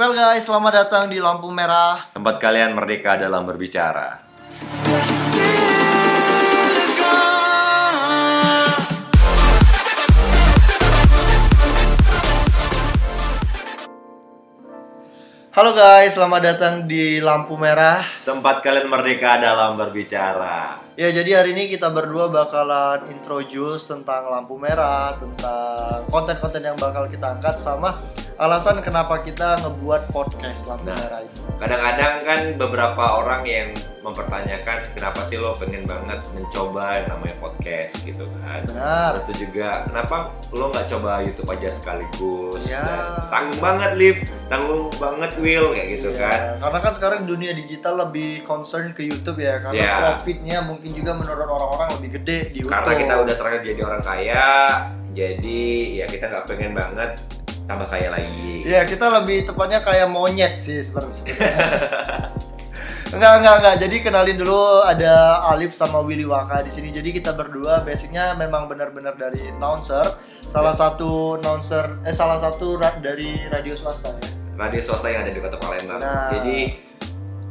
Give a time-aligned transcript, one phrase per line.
[0.00, 2.08] Well guys, selamat datang di Lampu Merah.
[2.16, 4.24] Tempat kalian merdeka dalam berbicara.
[15.52, 18.00] Halo guys, selamat datang di Lampu Merah.
[18.24, 20.80] Tempat kalian merdeka dalam berbicara.
[20.96, 27.04] Ya, jadi hari ini kita berdua bakalan introduce tentang lampu merah, tentang konten-konten yang bakal
[27.04, 28.00] kita angkat sama
[28.40, 30.96] alasan kenapa kita ngebuat podcast lampu Nah.
[30.96, 31.20] merah.
[31.60, 33.68] Kadang-kadang kan beberapa orang yang
[34.00, 38.64] mempertanyakan kenapa sih lo pengen banget mencoba yang namanya podcast gitu kan.
[38.64, 39.12] Benar.
[39.12, 42.64] Terus itu juga kenapa lo nggak coba YouTube aja sekaligus?
[42.64, 42.80] Ya.
[42.80, 44.16] Dan tanggung banget Liv,
[44.48, 46.40] tanggung banget Will kayak gitu Iya, kan.
[46.64, 49.94] Karena kan sekarang dunia digital lebih concern ke YouTube ya, karena Iya.
[50.00, 52.72] profitnya mungkin juga menurut orang-orang lebih gede di YouTube.
[52.72, 54.48] Karena kita udah terakhir jadi orang kaya,
[55.12, 57.20] jadi ya kita nggak pengen banget
[57.70, 58.66] tambah kaya lagi.
[58.66, 61.22] Iya, kita lebih tepatnya kayak monyet sih sebenarnya.
[63.14, 63.76] enggak, enggak, enggak.
[63.78, 66.90] Jadi kenalin dulu ada Alif sama Willy Waka di sini.
[66.90, 72.98] Jadi kita berdua basicnya memang benar-benar dari announcer, salah satu announcer eh salah satu ra-
[72.98, 74.26] dari radio swasta ya.
[74.58, 76.02] radio swasta yang ada di kota Palembang.
[76.02, 76.34] Nah.
[76.34, 76.89] Jadi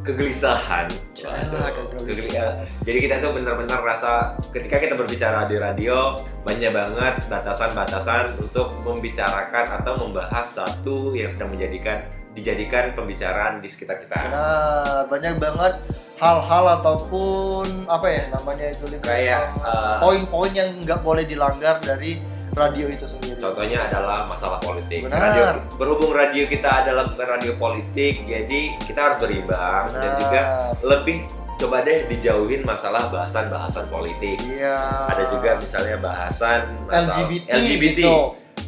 [0.04, 0.88] kegelisahan.
[1.20, 2.08] Yaelah, Waduh, kegelisahan.
[2.08, 2.54] kegelisahan.
[2.88, 6.16] Jadi kita tuh benar-benar rasa ketika kita berbicara di radio
[6.48, 14.00] banyak banget batasan-batasan untuk membicarakan atau membahas satu yang sedang menjadikan dijadikan pembicaraan di sekitar
[14.00, 14.16] kita.
[14.32, 15.76] Nah, banyak banget
[16.22, 18.86] hal-hal ataupun apa ya namanya itu?
[19.04, 23.38] Kayak, eh, poin-poin yang nggak boleh dilanggar dari radio itu sendiri.
[23.38, 25.06] Contohnya adalah masalah politik.
[25.06, 25.20] Benar.
[25.22, 25.44] Radio
[25.76, 30.20] berhubung radio kita adalah bukan radio politik, jadi kita harus berimbang dan Benar.
[30.20, 30.42] juga
[30.82, 31.18] lebih
[31.60, 34.40] coba deh dijauhin masalah bahasan-bahasan politik.
[34.42, 34.80] Iya.
[35.08, 38.00] Ada juga misalnya bahasan masalah LGBT, LGBT.
[38.00, 38.16] gitu.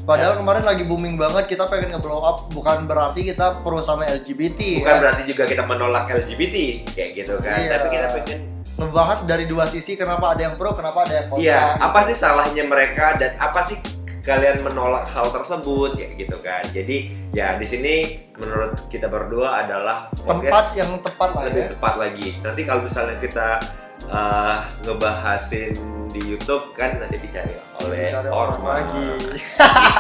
[0.02, 4.82] Padahal kemarin lagi booming banget kita pengen nge-blow up bukan berarti kita pro sama LGBT
[4.82, 5.00] Bukan ya.
[5.00, 6.56] berarti juga kita menolak LGBT
[6.90, 7.70] kayak gitu kan, Iya.
[7.78, 8.40] tapi kita pengen
[8.82, 11.46] Ngebahas dari dua sisi kenapa ada yang pro, kenapa ada yang kontra.
[11.46, 13.78] Iya, apa sih salahnya mereka dan apa sih
[14.26, 16.66] kalian menolak hal tersebut kayak gitu kan.
[16.74, 17.94] Jadi ya di sini
[18.38, 21.70] menurut kita berdua adalah tempat yang tepat lah lebih ya.
[21.78, 22.28] tepat lagi.
[22.42, 23.62] Nanti kalau misalnya kita
[24.10, 25.74] uh, ngebahasin
[26.10, 27.54] di YouTube kan nanti dicari
[27.86, 28.30] oleh Dicari
[28.66, 29.06] lagi.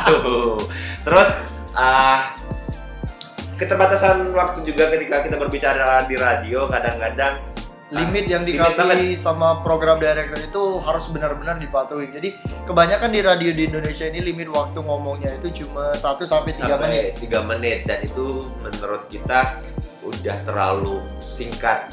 [0.09, 0.58] gitu.
[1.06, 1.30] Terus
[1.78, 2.20] uh,
[3.62, 7.51] keterbatasan waktu juga ketika kita berbicara di radio kadang-kadang
[7.91, 12.07] limit yang dikasih sama program director itu harus benar-benar dipatuhi.
[12.07, 12.29] Jadi
[12.63, 17.03] kebanyakan di radio di Indonesia ini limit waktu ngomongnya itu cuma 1 sampai 3 menit.
[17.12, 18.25] sampai 3 menit dan itu
[18.63, 19.59] menurut kita
[20.02, 21.91] udah terlalu singkat.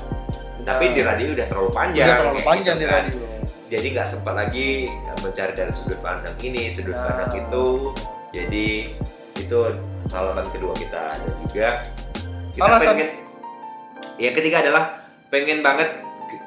[0.62, 0.94] Tapi Nah.
[0.94, 2.06] di radio udah terlalu panjang.
[2.06, 3.02] Udah terlalu panjang gitu di kan.
[3.02, 3.20] radio.
[3.68, 4.68] Jadi nggak sempat lagi
[5.18, 7.04] mencari dari sudut pandang ini, sudut Nah.
[7.04, 7.66] pandang itu.
[8.30, 8.66] Jadi
[9.34, 9.58] itu
[10.08, 11.68] alasan kedua kita dan juga
[12.54, 13.08] kita Alasan- pengen
[14.16, 14.84] ya ketiga adalah
[15.28, 15.88] pengen banget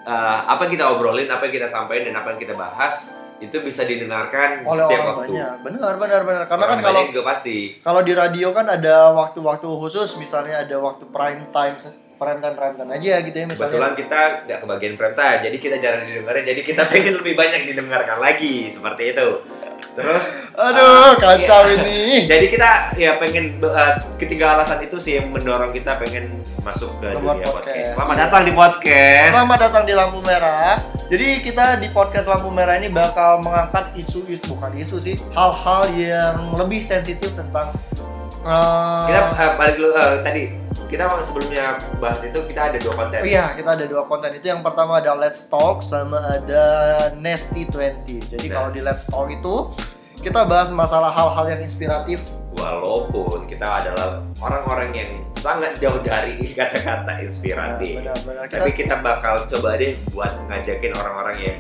[0.06, 3.58] uh, apa yang kita obrolin, apa yang kita sampaikan dan apa yang kita bahas itu
[3.66, 5.34] bisa didengarkan Oleh setiap orang waktu.
[5.34, 5.54] banyak.
[5.66, 6.44] Benar, benar, benar.
[6.46, 7.58] Karena Orang kan kalau juga pasti.
[7.82, 11.74] kalau di radio kan ada waktu-waktu khusus, misalnya ada waktu prime time,
[12.22, 13.66] prime time, prime time aja gitu ya misalnya.
[13.66, 16.44] Kebetulan kita nggak kebagian prime time, jadi kita jarang didengarin.
[16.46, 19.28] Jadi kita pengen lebih banyak didengarkan lagi seperti itu.
[19.92, 20.26] Terus,
[20.56, 21.76] Aduh, uh, kacau iya.
[21.84, 22.00] ini.
[22.32, 27.12] jadi kita ya pengen uh, ketiga alasan itu sih yang mendorong kita pengen masuk ke
[27.12, 27.52] dunia podcast.
[27.52, 27.90] podcast.
[28.00, 29.32] Selamat datang di podcast.
[29.36, 30.80] Selamat datang di Lampu Merah.
[31.12, 36.56] Jadi kita di podcast Lampu Merah ini bakal mengangkat isu-isu bukan isu sih, hal-hal yang
[36.56, 37.68] lebih sensitif tentang
[38.48, 40.61] eh, Kita uh, balik dulu uh, tadi
[40.92, 43.24] kita sebelumnya bahas itu kita ada dua konten.
[43.24, 44.52] Oh iya, kita ada dua konten itu.
[44.52, 46.64] Yang pertama ada Let's Talk sama ada
[47.16, 48.28] Nasty 20.
[48.28, 48.54] Jadi Nah.
[48.60, 49.72] kalau di Let's Talk itu
[50.20, 52.20] kita bahas masalah hal-hal yang inspiratif.
[52.52, 58.04] Walaupun kita adalah orang-orang yang sangat jauh dari kata-kata inspiratif.
[58.04, 61.58] Nah, benar-benar kita Tapi kita bakal coba deh buat ngajakin orang-orang yang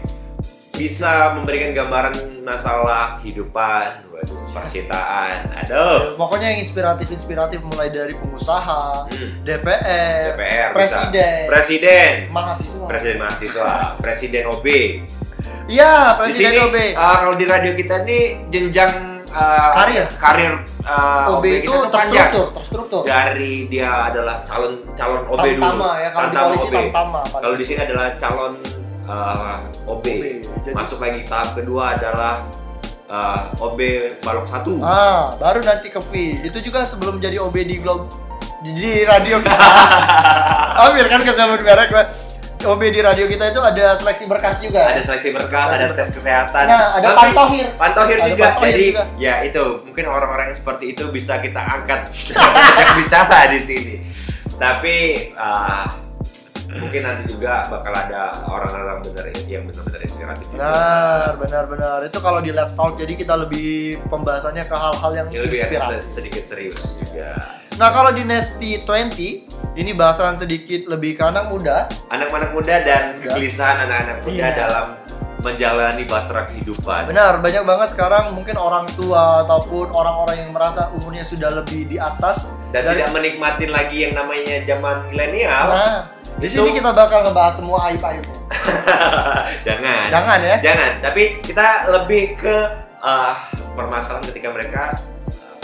[0.72, 9.46] bisa memberikan gambaran masalah kehidupan, waduh, percintaan, aduh, pokoknya yang inspiratif-inspiratif mulai dari pengusaha, hmm,
[9.46, 10.76] DPR, DPR, bisa.
[10.76, 12.85] presiden, presiden, mahasiswa.
[12.88, 14.68] presiden mahasiswa, presiden OB.
[15.70, 15.94] Iya,
[16.26, 16.78] Di sini, presiden OB.
[16.97, 18.91] uh, kalau di radio kita nih jenjang
[19.32, 20.03] uh, Karir.
[20.18, 20.53] karir
[20.84, 22.32] uh, OB itu tuh panjang.
[22.34, 23.02] terstruktur, terstruktur.
[23.06, 25.62] Dari dia adalah calon calon OB dulu.
[25.62, 26.76] Tamtama ya, kalau di Tamtama polisi OB.
[26.76, 27.22] tamtama.
[27.29, 28.53] Kalau di sini adalah calon
[29.11, 29.59] uh,
[29.90, 30.05] OB.
[30.63, 32.47] Jadi- Masuk lagi tahap kedua adalah
[33.05, 33.79] uh, OB
[34.23, 34.79] balok satu.
[34.79, 36.11] Ah, baru nanti ke V.
[36.40, 38.08] Itu juga sebelum jadi OB di Globe
[38.61, 39.58] di, di radio kita.
[40.79, 42.05] Hampir kan kesebut merek gue.
[42.61, 44.93] OB di radio kita itu ada seleksi berkas juga.
[44.93, 46.05] ada seleksi berkas, Seleksi ada berkas.
[46.05, 46.63] tes kesehatan.
[46.69, 47.67] Nah, ada Tapi- pantohir.
[47.73, 48.46] Pantohir Ada juga.
[48.46, 49.03] pantohir Jadi juga.
[49.17, 52.05] ya itu mungkin orang-orang yang seperti itu bisa kita angkat
[53.02, 53.96] bicara di sini.
[54.55, 54.97] Tapi
[55.34, 55.90] ah,
[56.73, 60.46] mungkin nanti juga bakal ada orang-orang bener yang benar-benar inspiratif.
[60.50, 61.97] Benar, benar, benar.
[62.03, 65.72] Itu kalau di Let's Talk jadi kita lebih pembahasannya ke hal-hal yang Yang lebih agak
[65.73, 66.02] inspiratif.
[66.02, 67.29] se- sedikit serius juga.
[67.73, 71.90] Nah, kalau di Nesty 20 ini bahasan sedikit lebih ke anak muda.
[72.08, 73.22] Anak-anak muda dan Ya.
[73.26, 74.50] kegelisahan anak-anak muda Iya.
[74.53, 74.85] dalam
[75.40, 77.09] menjalani batra kehidupan.
[77.09, 81.97] Benar, banyak banget sekarang mungkin orang tua ataupun orang-orang yang merasa umurnya sudah lebih di
[81.97, 85.68] atas Dan dari- tidak menikmatin lagi yang namanya zaman milenial.
[85.70, 85.97] Nah,
[86.40, 88.23] di Itu- sini kita bakal ngebahas semua aib-aib.
[89.68, 90.03] Jangan.
[90.08, 90.56] Jangan ya.
[90.64, 92.56] Jangan, tapi kita lebih ke
[93.00, 93.34] uh,
[93.76, 94.82] permasalahan ketika mereka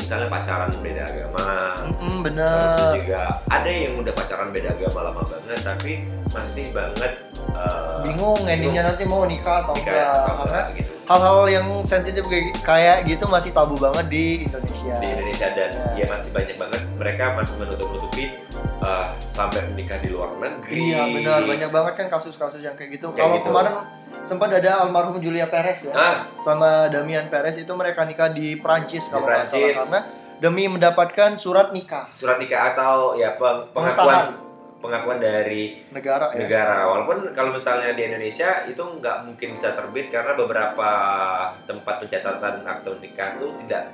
[0.07, 1.43] misalnya pacaran beda agama.
[1.83, 2.91] Mm, Terus bener.
[2.95, 3.21] juga
[3.51, 5.91] ada yang udah pacaran beda agama lama banget tapi
[6.31, 7.11] masih banget
[7.51, 10.23] uh, Bingung endingnya nanti mau nikah atau nikah enggak.
[10.47, 12.23] Karena gitu hal-hal yang sensitif
[12.63, 14.95] kayak- gitu masih tabu banget di Indonesia.
[14.95, 16.03] di Indonesia dan Ya.
[16.03, 18.23] ya masih banyak banget mereka masih menutup-nutupi
[18.79, 20.87] uh, sampai menikah di luar negeri.
[20.87, 23.11] Iya benar banyak banget kan kasus-kasus yang kayak gitu.
[23.11, 23.51] Kalau gitu.
[23.51, 23.75] kemarin
[24.27, 29.07] sempat ada almarhum Julia Perez ya Ah, sama Damian Perez itu mereka nikah di Prancis
[29.07, 29.99] kalau nggak salah karena
[30.37, 34.27] demi mendapatkan surat nikah surat nikah atau ya peng- pengakuan
[34.77, 36.37] pengakuan dari negara ya.
[36.37, 40.89] negara walaupun kalau misalnya di Indonesia itu nggak mungkin bisa terbit karena beberapa
[41.65, 43.89] tempat pencatatan akte nikah tuh tidak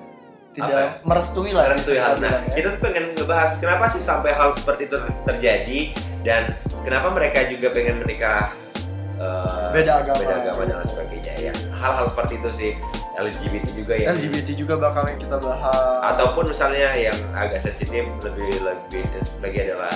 [0.53, 0.89] Tidak Apa ya?
[1.01, 1.65] merestui lah.
[1.65, 2.51] merestui hal kita nah ya.
[2.51, 5.79] kita tuh pengen ngebahas kenapa sih sampai hal seperti itu terjadi
[6.21, 6.41] dan
[6.83, 8.53] kenapa mereka juga pengen menikah
[9.15, 10.19] eh, Beda agama.
[10.19, 12.71] beda agama dan lain sebagainya ya hal-hal seperti itu sih
[13.13, 16.01] LGBT juga ya LGBT juga bakal kita bahas.
[16.09, 19.03] ataupun misalnya yang agak sensitif lebih lebih
[19.39, 19.93] lagi adalah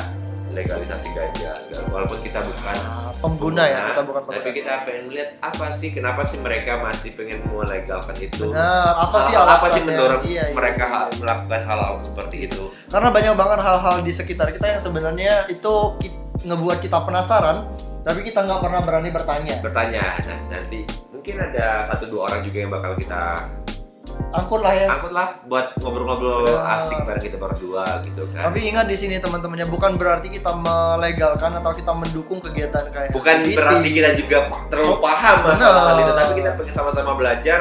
[0.48, 4.56] legalisasi ganja segala walaupun kita bukan Ah, pengguna ya, kita bukan tapi pengguna.
[4.56, 9.34] kita pengen melihat apa sih kenapa sih mereka masih pengen melegalkan itu Benar, apa sih
[9.34, 9.86] Hal- apa sih alasannya?
[9.88, 10.96] mendorong Iya, iya, mereka iya.
[10.96, 15.74] ha- melakukan hal-hal seperti itu Karena banyak banget hal-hal di sekitar kita yang sebenarnya itu
[16.40, 17.58] ngebuat kita penasaran,
[18.08, 19.56] tapi kita nggak pernah berani bertanya.
[19.60, 23.44] bertanya nah nanti mungkin ada satu dua orang juga yang bakal kita
[24.32, 24.88] Angkut lah ya.
[24.90, 26.80] angkut lah buat ngobrol-ngobrol Benar.
[26.82, 31.52] asik bareng kita berdua gitu kan Tapi ingat di sini teman-temannya bukan berarti kita melegalkan
[31.60, 33.58] atau kita mendukung kegiatan kayak bukan LGBT.
[33.60, 34.38] berarti kita juga
[34.72, 37.60] terlalu paham masalah hal itu tapi kita pengen sama-sama belajar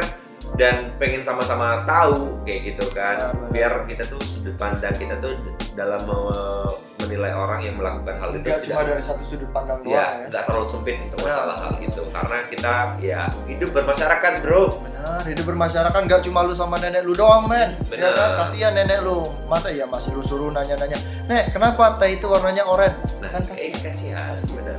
[0.55, 3.51] dan pengen sama-sama tahu kayak gitu kan benar.
[3.51, 5.33] biar kita tuh sudut pandang kita tuh
[5.75, 9.95] dalam me- menilai orang yang melakukan hal itu cuma tidak dari satu sudut pandang doang
[9.95, 10.27] ya ya.
[10.27, 15.45] nggak terlalu sempit untuk masalah hal itu karena kita ya hidup bermasyarakat bro Benar, hidup
[15.47, 17.79] bermasyarakat nggak cuma lu sama nenek lu doang, men.
[17.87, 18.11] Ya Benar.
[18.11, 18.31] kan?
[18.43, 19.23] Kasihan nenek lu.
[19.47, 20.99] Masa ya masih lu suruh nanya-nanya,
[21.31, 24.35] "Nek, kenapa teh itu warnanya oranye?" nah Kan eh, kasihan.
[24.35, 24.77] kasihan benar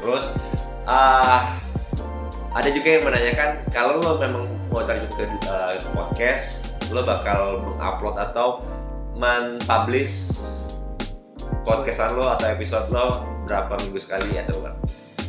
[0.00, 0.24] terus
[0.88, 1.58] ah
[2.56, 8.16] ada juga yang menanyakan kalau lo memang mau terjun ke uh, podcast lo bakal mengupload
[8.16, 8.64] atau
[9.12, 10.32] men-publish
[11.68, 14.72] podcastan lo atau episode lo berapa minggu sekali atau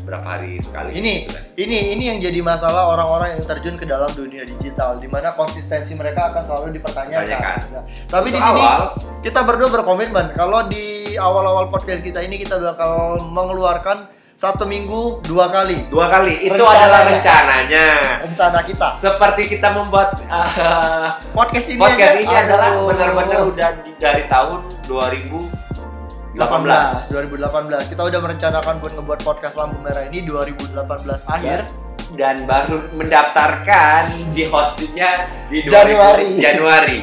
[0.08, 1.44] berapa hari sekali Ini gitu kan.
[1.60, 6.00] ini ini yang jadi masalah orang-orang yang terjun ke dalam dunia digital di mana konsistensi
[6.00, 7.56] mereka akan selalu dipertanyakan.
[7.76, 12.56] Nah, tapi di sini awal, kita berdua berkomitmen kalau di awal-awal podcast kita ini kita
[12.56, 16.78] bakal mengeluarkan satu minggu dua kali dua kali itu Rencananya.
[16.78, 17.88] adalah rencananya
[18.22, 18.88] rencana kita.
[19.02, 22.86] seperti kita membuat uh, Podcast ini podcast aja, ini adalah aduh.
[22.94, 30.22] benar-benar udah dari tahun 2018 2018 kita udah merencanakan buat ngebuat podcast lampu merah ini
[30.22, 30.86] 2018
[31.34, 31.66] akhir
[32.14, 36.28] dan baru mendaftarkan di hostingnya di 2000 Januari.
[36.38, 37.00] Januari.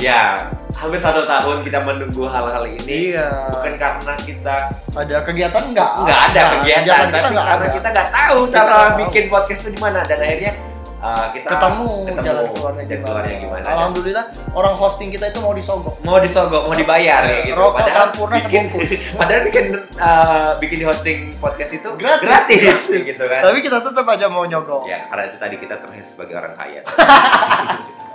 [0.00, 0.40] Ya,
[0.72, 3.12] hampir satu tahun kita menunggu hal-hal ini.
[3.12, 4.56] iya Bukan karena kita
[4.90, 7.68] ada kegiatan enggak nggak ada Nah, kegiatan, kita tapi nggak karena ada.
[7.70, 8.98] kita nggak tahu Kita cara nggak tahu.
[8.98, 10.52] bikin podcast itu di mana dan akhirnya
[10.98, 13.04] uh, kita ketemu, ketemu jalan keluarnya dan gimana.
[13.04, 13.60] keluarnya gimana.
[13.60, 17.54] Dan Alhamdulillah orang hosting kita itu mau disogok mau disogok, mau dibayar ya gitu.
[17.54, 18.90] Rokok Sampurna bikin, sebungkus.
[19.20, 19.64] padahal bikin
[19.94, 22.24] uh, bikin di hosting podcast itu Gratis.
[22.24, 22.78] gratis
[23.10, 23.40] gitu kan.
[23.44, 26.80] tapi kita tetap aja mau nyogok Ya, karena itu tadi kita terlihat sebagai orang kaya.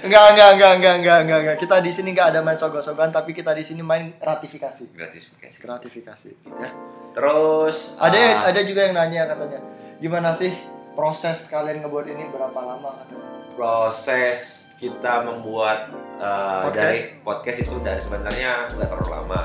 [0.00, 3.30] enggak enggak enggak enggak enggak enggak enggak kita di sini enggak ada main sogok-sogokan tapi
[3.32, 5.56] kita di sini main ratifikasi Gratis guys.
[5.58, 6.70] gratifikasi ya.
[7.10, 9.60] Terus ada ah, ada juga yang nanya katanya
[9.98, 10.52] gimana sih
[10.92, 16.78] proses kalian ngebuat ini berapa lama katanya proses kita membuat uh, Podcast.
[16.78, 19.40] dari podcast itu dari sebenarnya nggak terlalu lama.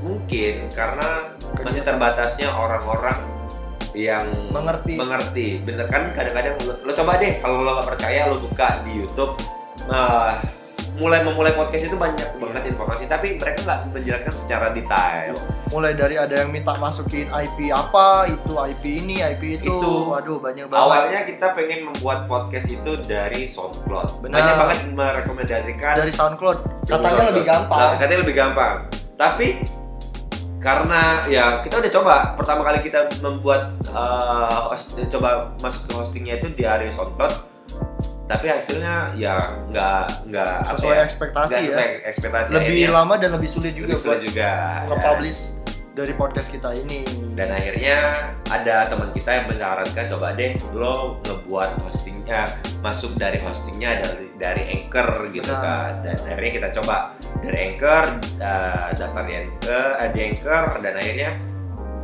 [0.00, 1.84] Mungkin karena masih Kegiatan.
[1.84, 3.18] terbatasnya orang-orang
[3.92, 4.94] yang Mengerti.
[4.94, 5.48] mengerti.
[5.60, 9.34] Bener kan kadang-kadang lo, lo coba deh kalau lo nggak percaya lo buka di YouTube
[9.90, 10.38] uh,
[11.00, 15.32] mulai memulai podcast itu banyak banget informasi tapi mereka nggak menjelaskan secara detail.
[15.70, 20.12] Mulai dari ada yang minta masukin IP apa itu IP ini IP itu, Itu.
[20.12, 20.84] waduh banyak banget.
[20.84, 24.20] Awalnya kita pengen membuat podcast itu dari SoundCloud.
[24.20, 24.34] Benar.
[24.36, 25.94] banyak banget merekomendasikan.
[26.04, 26.58] Dari SoundCloud.
[26.84, 28.74] Katanya lebih Nah, gampang katanya lebih gampang.
[29.16, 29.46] Tapi
[30.60, 32.14] karena ya kita udah coba.
[32.36, 37.48] Pertama kali kita membuat uh, host- coba masuk ke hostingnya itu di area SoundCloud
[38.30, 39.42] tapi hasilnya ya
[39.74, 42.94] nggak nggak sesuai ya, ekspektasi ya sesuai ekspektasi lebih Akhirnya.
[42.94, 44.50] lama dan lebih sulit juga lebih sulit buat juga
[44.86, 45.40] nge-publish
[45.90, 47.02] dari podcast kita ini.
[47.34, 54.00] Dan akhirnya ada teman kita yang menyarankan coba deh lo ngebuat hostingnya masuk dari hostingnya
[54.00, 55.60] dari dari anchor gitu Benar.
[55.60, 55.92] kan.
[56.06, 56.96] Dan akhirnya kita coba
[57.42, 58.04] dari anchor
[58.38, 61.30] uh, daftar di anchor, eh, di anchor dan akhirnya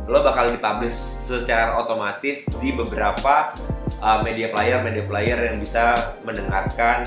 [0.07, 0.95] lo bakal dipublish
[1.27, 3.51] secara otomatis di beberapa
[3.99, 7.03] uh, media player media player yang bisa mendengarkan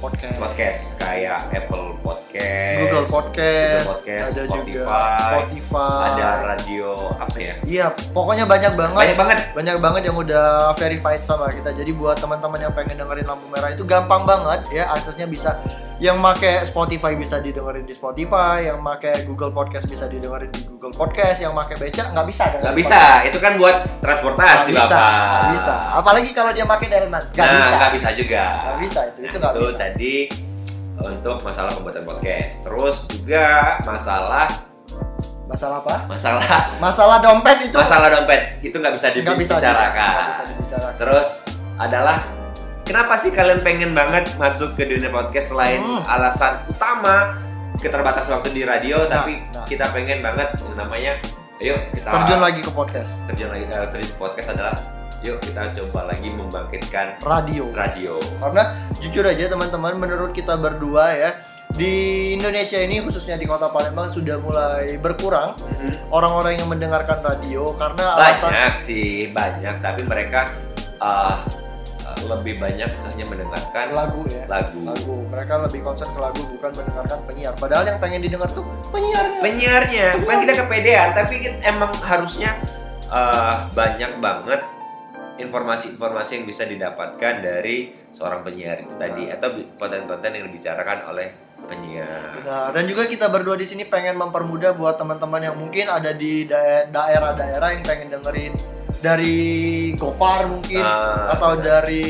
[0.00, 0.38] podcast.
[0.40, 6.02] podcast kayak Apple Podcast, Google Podcast, Google Podcast, ada juga Spotify, Spotify.
[6.08, 6.88] ada radio
[7.20, 7.54] apa ya?
[7.62, 8.98] Iya pokoknya banyak banget.
[8.98, 9.38] Banyak banget.
[9.54, 11.70] Banyak banget yang udah verified sama kita.
[11.70, 15.60] Jadi buat teman-teman yang pengen dengerin lampu merah itu gampang banget ya aksesnya bisa
[16.02, 20.90] yang make Spotify bisa didengerin di Spotify yang make Google Podcast bisa didengerin di Google
[20.90, 23.22] Podcast yang make beca nggak bisa dengerin nggak podcast.
[23.22, 23.30] bisa.
[23.30, 24.98] Itu kan buat transportasi bisa bapak.
[25.14, 25.74] nggak bisa.
[25.94, 27.74] Apalagi kalau dia make delman nggak nah bisa.
[27.78, 28.42] nggak bisa juga.
[28.58, 29.76] Nggak bisa itu itu nggak bisa.
[29.78, 30.16] tadi
[31.06, 32.50] untuk masalah pembuatan podcast.
[32.66, 33.46] Terus juga
[33.86, 34.46] masalah
[35.46, 35.96] masalah apa?
[36.10, 36.42] Masalah
[36.82, 37.78] masalah dompet itu?
[37.78, 38.58] Masalah dompet.
[38.58, 40.10] Itu nggak bisa bisa dibicarakan.
[40.10, 40.98] Nggak bisa dibicarakan.
[40.98, 41.28] Terus
[41.78, 42.41] adalah
[42.82, 46.02] kenapa sih kalian pengen banget masuk ke dunia podcast selain Hmm.
[46.04, 47.38] alasan utama
[47.78, 49.64] keterbatasan waktu di radio Nah, tapi nah.
[49.64, 51.18] kita pengen banget namanya
[51.58, 54.74] yuk kita terjun lagi ke podcast terjun lagi eh, terjun ke podcast adalah
[55.22, 61.30] yuk kita coba lagi membangkitkan radio radio karena jujur aja teman-teman menurut kita berdua ya
[61.72, 61.94] di
[62.36, 65.56] Indonesia ini khususnya di kota Palembang sudah mulai berkurang
[66.12, 70.52] orang-orang yang mendengarkan radio karena alasan banyak sih banyak tapi mereka
[71.00, 71.36] uh, uh,
[72.26, 74.44] lebih banyak hanya mendengarkan lagu ya.
[74.46, 74.78] lagu.
[74.82, 75.14] Lagu.
[75.30, 77.54] Mereka lebih konsen ke lagu bukan mendengarkan penyiar.
[77.58, 79.40] Padahal yang pengen didengar tuh penyiarnya.
[79.40, 80.06] Penyiarnya.
[80.22, 82.58] Bukan kita kepedean tapi kita emang harusnya
[83.12, 84.60] uh, banyak banget
[85.40, 89.48] informasi-informasi yang bisa didapatkan dari seorang penyiar itu tadi atau
[89.80, 91.32] konten-konten yang dibicarakan oleh
[91.64, 92.42] penyiar.
[92.42, 96.44] Nah, dan juga kita berdua di sini pengen mempermudah buat teman-teman yang mungkin ada di
[96.44, 98.52] dae- daerah-daerah yang pengen dengerin
[99.02, 99.36] dari
[99.98, 101.82] Gofar mungkin Ah, atau benar.
[101.82, 102.06] dari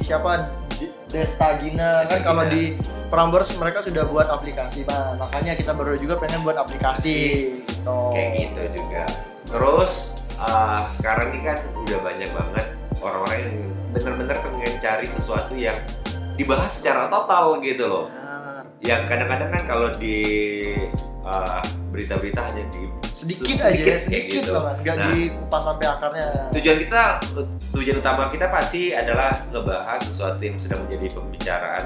[0.00, 2.78] siapa D- Desta Gina Desta kan kalau di
[3.10, 7.18] Prambors mereka sudah buat aplikasi nah makanya kita berdua juga pengen buat aplikasi
[7.58, 7.98] gitu.
[8.14, 9.04] kayak gitu juga
[9.44, 12.66] terus uh, sekarang ini kan udah banyak banget
[13.02, 13.54] orang-orang yang
[13.90, 15.74] bener-bener pengen cari sesuatu yang
[16.38, 18.29] dibahas secara total gitu loh Benar.
[18.80, 20.16] Yang kadang-kadang kan kalau di
[21.20, 21.60] uh,
[21.90, 24.52] berita-berita hanya di sedikit, se- aja sedikit gitu.
[24.54, 25.12] banget nggak Nah.
[25.12, 27.02] dikupas sampai akarnya tujuan kita
[27.70, 31.84] tujuan utama kita pasti adalah ngebahas sesuatu yang sudah menjadi pembicaraan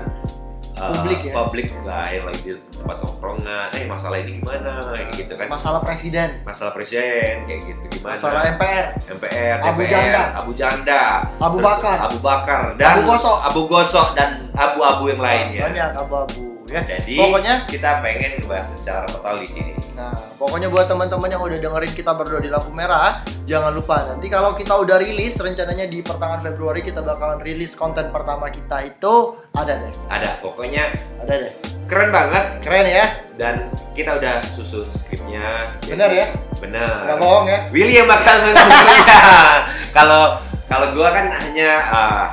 [0.77, 1.33] uh, Publik ya?
[1.35, 5.81] publik lah yang lagi di tempat tongkrongan eh masalah ini gimana kayak gitu kan masalah
[5.83, 10.23] presiden masalah presiden kayak gitu gimana masalah MPR MPR, Abu DPR, Janda.
[10.37, 11.03] Abu Janda,
[11.43, 11.97] Abu Bakar.
[12.01, 13.39] Abu Bakar, dan Abu Gosok.
[13.43, 15.67] Abu Gosok dan abu-abu yang lainnya.
[15.67, 19.73] banyak abu-abu ya Jadi pokoknya kita pengen ngebahas secara total di sini.
[19.95, 24.27] Nah, pokoknya buat teman-teman yang udah dengerin kita berdua di lampu merah, jangan lupa nanti
[24.27, 29.39] kalau kita udah rilis, rencananya di pertengahan Februari kita bakalan rilis konten pertama kita itu
[29.55, 30.91] ada deh, Ada, pokoknya
[31.23, 31.53] ada deh.
[31.87, 33.07] keren banget Keren ya,
[33.39, 35.79] dan kita udah susun skripnya.
[35.87, 36.27] Benar ya?
[36.59, 37.07] Benar.
[37.07, 37.59] nggak bohong ya.
[37.71, 39.19] Willy yang bakal mensusunnya.
[39.97, 42.25] Kalau kalau gua kan hanya ah,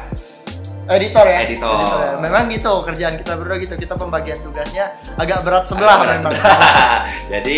[0.88, 1.38] Editor ya.
[1.44, 1.78] Editor.
[1.78, 2.18] ya.
[2.18, 3.76] Memang gitu kerjaan kita berdua gitu.
[3.76, 6.34] Kita pembagian tugasnya agak berat sebelah Berat memang.
[6.34, 6.58] sebelah.
[7.34, 7.58] Jadi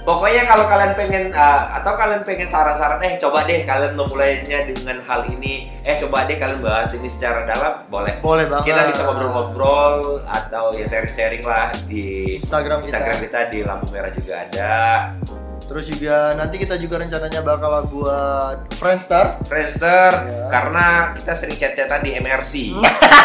[0.00, 5.00] pokoknya kalau kalian pengen uh, atau kalian pengen saran-saran eh coba deh kalian memulainya dengan
[5.00, 8.68] hal ini eh coba deh kalian bahas ini secara dalam boleh Boleh banget.
[8.68, 12.88] kita bisa ngobrol-ngobrol atau ya sharing-sharing lah di Instagram kita.
[12.92, 14.72] Instagram kita di lampu merah juga ada
[15.64, 19.40] Terus juga nanti kita juga rencananya bakal buat Friendster.
[19.42, 20.46] Friendster Ya.
[20.46, 22.76] karena kita sering chat-chatan di MRC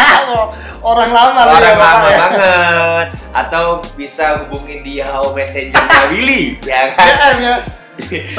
[0.82, 2.18] Orang lama lu ya, orang Bapak lama ya.
[2.18, 7.56] banget atau bisa hubungin di Yahoo Messenger Willy ya kan DM ya.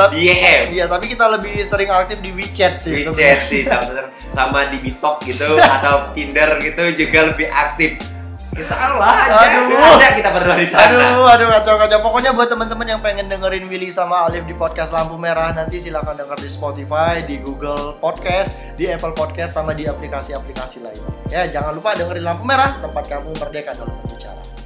[0.09, 3.05] YM Iya, tapi kita lebih sering aktif di WeChat sih.
[3.05, 8.01] WeChat sih sama, sama di Bitok gitu atau Tinder gitu juga lebih aktif
[8.59, 9.63] Salah aja.
[9.63, 9.79] Aduh.
[9.79, 10.91] Ada kita berdua di sana.
[10.91, 11.99] Aduh, aduh kacau kacau.
[12.03, 16.19] Pokoknya buat teman-teman yang pengen dengerin Willy sama Alif di podcast Lampu Merah nanti silakan
[16.19, 21.03] denger di Spotify, di Google Podcast, di Apple Podcast sama di aplikasi-aplikasi lain.
[21.31, 24.60] Ya, jangan lupa dengerin Lampu Merah, tempat kamu merdeka dalam berbicara.